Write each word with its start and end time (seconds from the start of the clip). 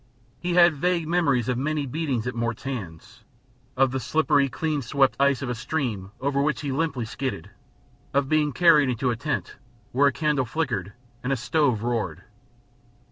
He 0.39 0.55
had 0.55 0.77
vague 0.77 1.07
memories 1.07 1.47
of 1.47 1.59
many 1.59 1.85
beatings 1.85 2.25
at 2.25 2.33
Mort's 2.33 2.63
hands, 2.63 3.23
of 3.77 3.91
the 3.91 3.99
slippery 3.99 4.49
clean 4.49 4.81
swept 4.81 5.15
ice 5.19 5.43
of 5.43 5.49
a 5.51 5.53
stream 5.53 6.09
over 6.19 6.41
which 6.41 6.61
he 6.61 6.71
limply 6.71 7.05
skidded, 7.05 7.51
of 8.11 8.27
being 8.27 8.51
carried 8.51 8.89
into 8.89 9.11
a 9.11 9.15
tent 9.15 9.57
where 9.91 10.07
a 10.07 10.11
candle 10.11 10.45
flickered 10.45 10.93
and 11.21 11.31
a 11.31 11.37
stove 11.37 11.83
roared. 11.83 12.23